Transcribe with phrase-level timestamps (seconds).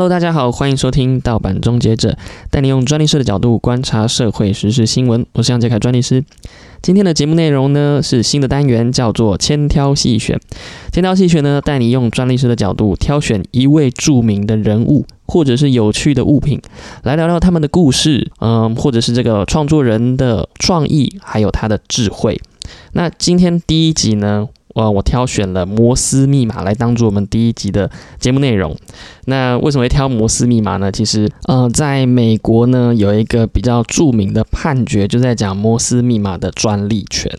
[0.00, 2.16] Hello，大家好，欢迎收听盗版终结者，
[2.50, 5.26] 带你用专利师的角度观察社会时事新闻。
[5.34, 6.24] 我是杨杰凯专利师。
[6.80, 10.40] 今天的节目内容呢是新的单元，叫做千挑细选。
[10.90, 16.58] 千挑细选呢，带你用专利师的角度挑选一位著名的人物，或者是有趣的物品，
[17.02, 22.40] 来聊聊他们的故事，嗯，或者是这个创作人的创意，还有他的智慧。
[22.92, 24.48] 那今天第一集呢？
[24.80, 28.74] 呃，我挑选了摩斯密码来当做我们第一集的节目内容。
[29.26, 30.90] 那为什么会挑摩斯密码呢？
[30.90, 37.30] 其实，呃，在美国呢，有一个比较著名的判决，就在讲摩斯密码的专利权。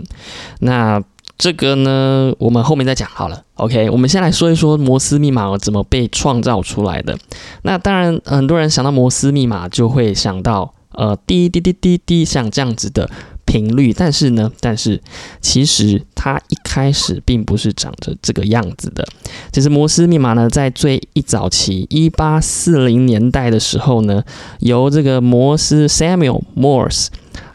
[0.60, 1.02] 那
[1.36, 3.44] 这个呢，我们后面再讲好了。
[3.56, 7.18] OK，我们先来说一说摩斯密码怎么被创造出来的。
[7.64, 13.10] 那当然，很多人想到摩斯密码，就会想到呃，滴滴滴滴滴，像这样子的。
[13.44, 15.02] 频率，但是呢，但是
[15.42, 19.06] 其实它一开始并不是长着这个样子的。
[19.52, 24.24] 其实摩斯密码呢，在最一早期，一八四零年代的时候呢，
[24.60, 27.08] 由这个摩斯 Samuel Morse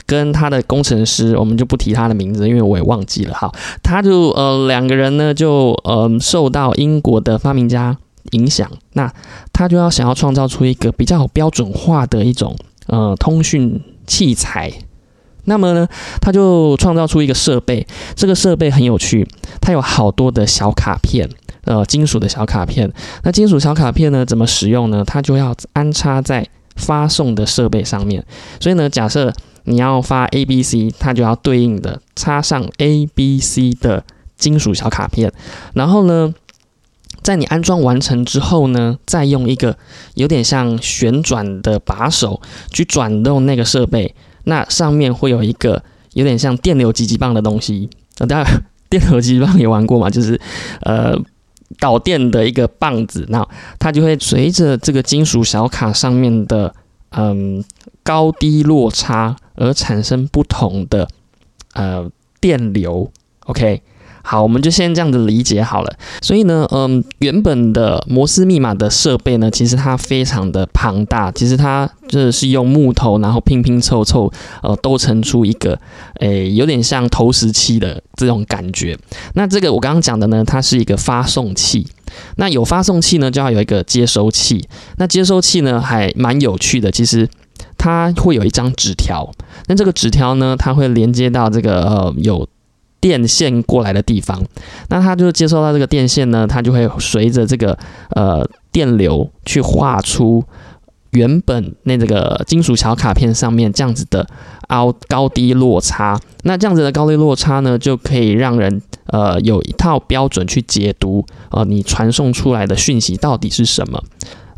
[0.05, 3.50] 跟他的工程师，我们就不提他的名字，因为我也忘记了哈。
[3.83, 7.97] 他就呃两个人呢，就呃受到英国的发明家
[8.33, 9.11] 影响，那
[9.51, 12.55] 他就要想要创造出一个比较标准化的一种
[12.89, 14.70] 呃通讯器材。
[15.47, 15.89] 那么呢，
[16.20, 19.27] 他就创造出一个设备，这个设备很有趣，
[19.61, 21.28] 它有好多的小卡片，
[21.64, 22.92] 呃，金属的小卡片。
[23.22, 25.02] 那金属小卡片呢，怎么使用呢？
[25.05, 28.24] 它就要安插在发送的设备上面。
[28.61, 29.33] 所以呢，假设
[29.64, 34.05] 你要发 A B C，它就要对应的插上 A B C 的
[34.36, 35.33] 金属小卡片。
[35.74, 36.34] 然后呢，
[37.22, 39.77] 在你安装完成之后呢，再用一个
[40.14, 44.14] 有点像旋转的把手去转动那个设备。
[44.47, 45.83] 那上面会有一个
[46.14, 48.44] 有点像电流极极棒的东西，大家
[48.89, 50.08] 电流极极棒也玩过嘛？
[50.08, 50.41] 就是，
[50.80, 51.14] 呃，
[51.78, 53.46] 导电的一个棒子，那
[53.79, 56.73] 它就会随着这个金属小卡上面的
[57.11, 57.62] 嗯
[58.02, 61.08] 高低落差而产生不同的
[61.74, 63.11] 呃电流
[63.46, 63.83] ，OK。
[64.29, 65.97] 好，我们就先这样子理解好了。
[66.20, 74.33] 所以呢，嗯，原本的摩斯密码的设备呢，其实它非常的庞大，其实它就是用木头，然后拼拼凑凑，
[74.64, 75.79] 呃，都成出一个，
[76.19, 78.98] 诶，有点像投石器的这种感觉。
[79.35, 81.87] 那这个我刚刚讲的呢，它是一个发送器。
[82.35, 84.69] 那有发送器呢，就要有一个接收器。
[84.97, 87.29] 那接收器呢，还蛮有趣的，其实
[87.79, 89.31] 它会有一张纸条。
[89.69, 92.48] 那这个纸条呢，它会连接到这个呃有。
[93.06, 94.42] 电线过来的地方，
[94.89, 97.78] 那它就接收到这个电线呢，它就会随着这个
[98.17, 100.42] 呃电流去画出
[101.12, 104.27] 原本那这个金属小卡片上面这样子的
[104.70, 106.20] 凹高低落差。
[106.42, 114.02] 那这样子的高低落差呢，就可以让人呃有一套标准去解读呃你传送出来的讯息到底是什么。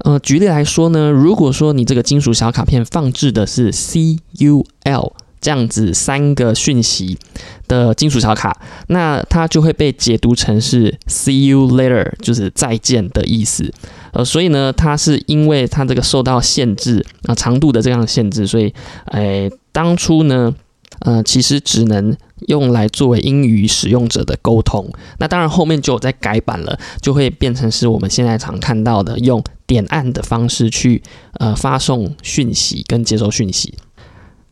[0.04, 5.12] 呃，举例来说呢，如果说你这个金属小卡片放置的是 C U L。
[5.40, 7.18] 这样子三个讯息
[7.66, 8.56] 的金属小卡，
[8.88, 13.72] 那它就会被解读成是 “see you later”，就是再见的意思。
[14.12, 18.72] 呃，所以呢，它是因为它这个受到限制啊长度的这样限制，所以，
[19.06, 20.54] 哎，当初呢，
[21.00, 22.16] 呃，其实只能
[22.46, 24.90] 用来作为英语使用者的沟通。
[25.18, 31.02] 那当然后面就有在改版了，就会变成是我们现在常看到的用点按的方式去
[31.34, 33.74] 呃发送讯息跟接收讯息。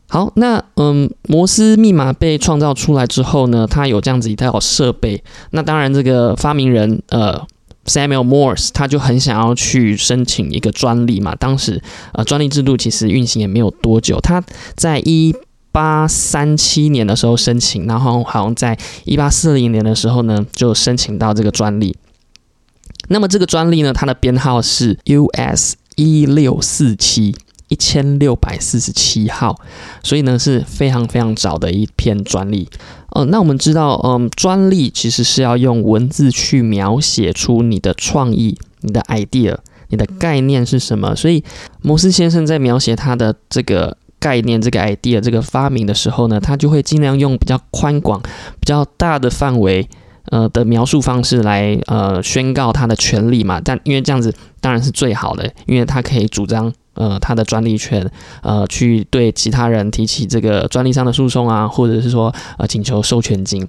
[0.09, 5.21] 好，那嗯，摩斯密码被创造出来之后呢，它有这样子一套设备。
[5.51, 7.45] 那当然，这个发明人呃
[7.85, 11.35] ，Samuel Morse，他就很想要去申请一个专利嘛。
[11.35, 14.41] 当时呃，专利制度其实运行也没有多久，他
[14.77, 15.35] 在一
[15.73, 21.93] 八三七年的时候申请，然后好像在一八四零年的时候呢，就申请到这个专利。
[23.09, 27.35] 那么这个专利呢，它的编号是 US 一六四七。
[27.69, 29.59] 一千六百四十七号，
[30.03, 32.69] 所以呢是非常非常早的一篇专利。
[33.11, 39.57] 呃，那我们知道，嗯，专利其实是要用文字去描写出你的创意、你的 idea、
[39.89, 41.15] 你的概念是什么。
[41.15, 41.43] 所以
[41.81, 49.89] 摩斯先生在描写他的这个概念、这个 idea、这个发明的时候呢，他就会尽量用比较宽广、比较大的范围，
[50.25, 53.59] 呃的描述方式来呃宣告他的权利嘛。
[53.59, 56.71] 但因为这样子当然是最好的，因为他可以主张。
[56.97, 58.09] 呃，他的专利权，
[58.41, 63.65] 呃，去对其他人提起这个专利上的诉讼啊，或者是说，呃，请求授权金。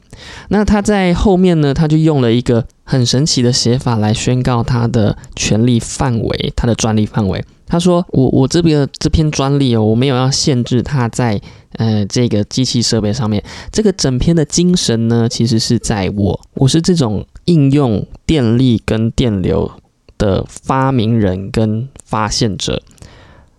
[0.49, 7.45] 那他在后面呢，他就用了一个很神奇的写法来宣告他的权利范围，他的专利范围。
[7.67, 11.39] 他说：“我我这边这篇专利哦，我没有要限制它在
[11.73, 13.45] 呃这个机器设备上面。
[13.71, 19.71] 这个整篇的精神呢，其实是在我，我是这种应用电力跟电流。”
[20.19, 22.83] 的发明人跟发现者。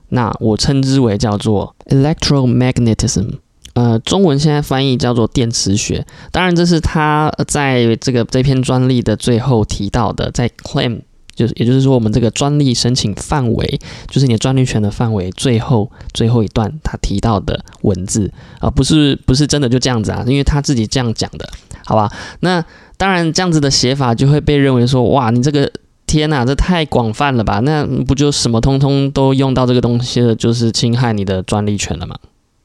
[0.10, 3.34] 那我称之为叫做 electromagnetism，
[3.74, 6.06] 呃，中文现在翻译叫做电磁学。
[6.32, 11.02] 当然，这是他在这个这篇专利的最后提到的，在 claim
[11.36, 21.48] 就是也就是说，我们这个专利申请范围，就是你的专利权的范围，最后最后一段他提到的文字啊，不是不是真的就这样子啊，因为他自己这样讲的，
[21.86, 22.12] 好吧？
[22.40, 22.66] 那
[22.98, 25.72] 当然，这样子的写法就会被认为说，哇，你这个。
[26.10, 27.60] 天呐，这太广泛了吧？
[27.60, 32.16] 那不就什么通通都用到这个东西了，就是侵害你的专利权了嘛？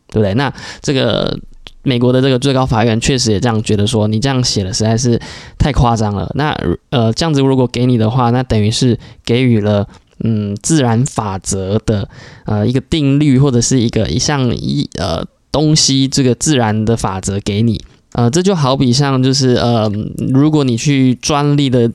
[0.09, 0.33] 对不对？
[0.33, 0.51] 那
[0.81, 1.39] 这个
[1.83, 5.21] 美国的这个最高法院确实也这样觉得，说你这样写的实在是
[5.59, 6.33] 太夸张了。
[6.35, 6.57] 那
[6.89, 9.87] 呃，这样子如果给你的话，那等于是给予了
[10.21, 12.09] 嗯自然法则的
[12.47, 17.79] 呃一个定律或者是一个一项一呃东西，这个自然的法则给你。
[18.13, 19.93] 呃，这就好比像就是呃，
[20.33, 21.91] 如果你去专利的。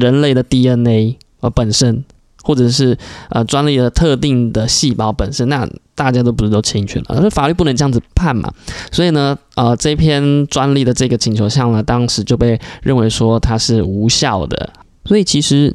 [0.00, 2.04] 人类的 DNA 呃本身，
[2.42, 2.96] 或者是
[3.30, 7.20] 呃专利的特定的细胞本身，那大家都不是都侵权了？
[7.20, 8.52] 而法律不能这样子判嘛？
[8.92, 14.70] 所以呢，呃，这篇专利的这个请求项呢，当时就被认为说它是无效的。
[15.04, 15.74] 所以其实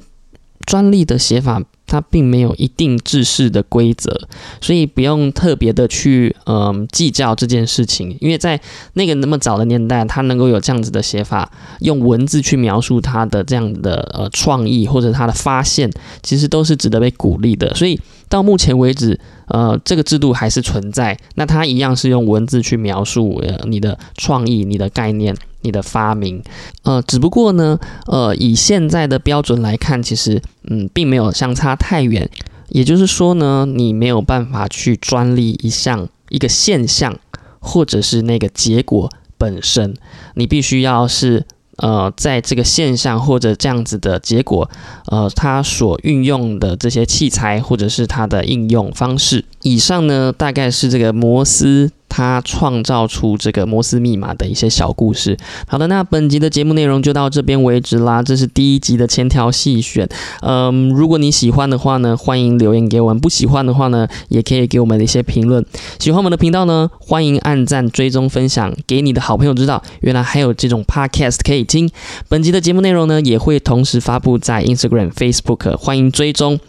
[0.65, 1.61] 专利的写法。
[1.91, 4.17] 它并没有一定制式的规则，
[4.61, 8.57] 所以不用特别的去嗯计较这件事情，因为在
[8.93, 11.51] 那个那么早的年代，他能够有这样子的写法，
[11.81, 15.91] 用文字去描述他的这样的呃创意或者他的发现，
[16.23, 17.75] 其实都是值得被鼓励的。
[17.75, 17.99] 所以
[18.29, 19.19] 到目前为止，
[19.51, 25.35] 呃，这个制度还是存在，那它一样是用文字去描述呃你的创意、你的概念。
[25.63, 26.41] 你的发明，
[26.81, 32.27] 呃，只不过呢，呃，以现在的标准来看，其实，嗯，并没有相差太远。
[32.69, 37.15] 也就是说呢，你没有办法去专利一项一个现象，
[37.59, 39.07] 或者是那个结果
[39.37, 39.93] 本身，
[40.33, 41.45] 你必须要是。
[41.81, 44.69] 呃，在这个现象或者这样子的结果，
[45.07, 55.37] 呃，它所运用的这些器材或者是它的应用方式，以上呢，大概是这个摩斯他创造出这个摩斯密码的一些小故事。
[55.65, 58.21] 好的，那本集的节目内容就到这边为止啦。
[58.21, 60.05] 这是第一集的千条细选。
[60.41, 65.65] 嗯，如果你喜欢的话呢，欢迎留言给我们；不喜欢的话呢，也可以给我们的一些评论。
[65.99, 69.81] 喜欢我们的频道呢，欢迎按赞、追踪、分享给你的好朋友知道。
[70.01, 71.61] 原来还有这种 podcast 可以。
[71.71, 71.89] 听
[72.27, 76.59] 本集的节目内容呢，也会同时发布在 Instagram、Facebook，欢迎追踪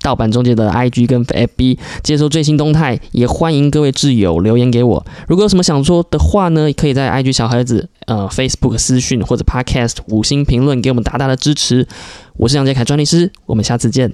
[0.00, 2.98] 盗版中介的 IG 跟 FB，接收最新动态。
[3.12, 11.86] 也欢迎各位挚友留言给我，如果有什么想说的话呢，可以在 IG 小盒子、呃 Facebook 私讯或者 Podcast 五星评论给我们大大的支持。
[12.36, 14.12] 我是杨杰凯专利师，我们下次见。